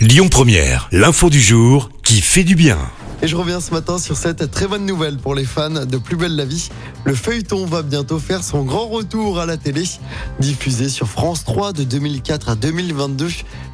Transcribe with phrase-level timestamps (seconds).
[0.00, 2.78] Lyon Première, l'info du jour qui fait du bien.
[3.20, 6.16] Et je reviens ce matin sur cette très bonne nouvelle pour les fans de Plus
[6.16, 6.70] belle la vie.
[7.04, 9.82] Le feuilleton va bientôt faire son grand retour à la télé.
[10.38, 13.28] Diffusé sur France 3 de 2004 à 2022,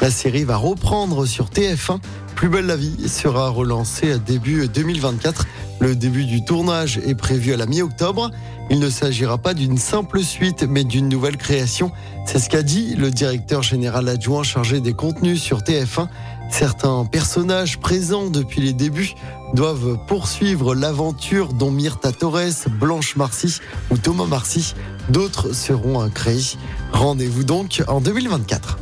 [0.00, 1.98] la série va reprendre sur TF1.
[2.42, 5.46] Plus belle la vie sera relancée à début 2024.
[5.78, 8.32] Le début du tournage est prévu à la mi-octobre.
[8.68, 11.92] Il ne s'agira pas d'une simple suite, mais d'une nouvelle création.
[12.26, 16.08] C'est ce qu'a dit le directeur général adjoint chargé des contenus sur TF1.
[16.50, 19.14] Certains personnages présents depuis les débuts
[19.54, 23.60] doivent poursuivre l'aventure dont Myrta Torres, Blanche Marcy
[23.92, 24.74] ou Thomas Marcy.
[25.10, 26.56] D'autres seront créés.
[26.92, 28.81] Rendez-vous donc en 2024.